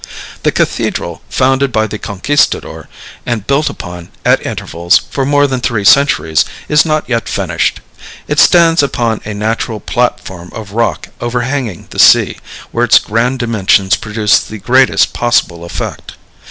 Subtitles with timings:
[0.41, 2.89] The Cathedral, founded by the Conquistador,
[3.23, 7.81] and built upon, at intervals, for more than three centuries, is not yet finished.
[8.27, 12.37] It stands upon a natural platform of rock, overhanging the sea,
[12.71, 16.13] where its grand dimensions produce the greatest possible effect.